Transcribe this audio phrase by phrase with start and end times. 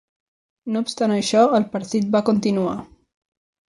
[0.77, 2.77] No obstant això, el partit va continuar.